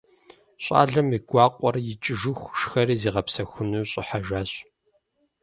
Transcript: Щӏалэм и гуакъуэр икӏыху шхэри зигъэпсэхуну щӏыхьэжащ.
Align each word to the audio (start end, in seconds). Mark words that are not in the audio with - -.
Щӏалэм 0.63 1.07
и 1.17 1.19
гуакъуэр 1.27 1.75
икӏыху 1.91 2.55
шхэри 2.59 2.95
зигъэпсэхуну 3.01 3.87
щӏыхьэжащ. 3.89 4.51